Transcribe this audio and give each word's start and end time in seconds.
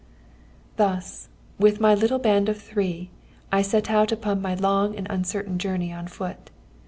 "Thus, 0.77 1.27
with 1.59 1.79
my 1.79 1.93
little 1.93 2.17
band 2.17 2.49
of 2.49 2.59
three, 2.59 3.11
I 3.51 3.61
set 3.61 3.87
out 3.91 4.11
upon 4.11 4.41
my 4.41 4.55
long 4.55 4.95
and 4.95 5.05
uncertain 5.11 5.59
journey 5.59 5.93
on 5.93 6.07
foot. 6.07 6.49